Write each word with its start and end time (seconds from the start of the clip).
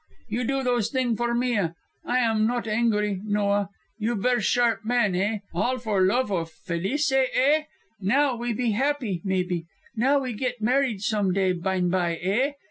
You 0.29 0.45
do 0.45 0.63
those 0.63 0.89
thing' 0.89 1.15
for 1.15 1.35
me 1.35 1.55
a. 1.57 1.75
I 2.03 2.17
am 2.21 2.47
note 2.47 2.63
angri, 2.63 3.19
no 3.23 3.51
a. 3.51 3.69
You 3.99 4.15
ver' 4.15 4.39
sharp 4.41 4.83
man, 4.83 5.13
eh? 5.13 5.37
All 5.53 5.77
for 5.77 6.01
love 6.01 6.31
oaf 6.31 6.49
Felice, 6.51 7.11
eh? 7.11 7.65
Now 7.99 8.35
we 8.35 8.51
be 8.51 8.71
happi, 8.73 9.21
maybe; 9.23 9.67
now 9.95 10.17
we 10.17 10.33
git 10.33 10.59
married 10.59 11.03
soam 11.03 11.33
day 11.33 11.51
byne 11.51 11.89
by, 11.91 12.15
eh? 12.15 12.53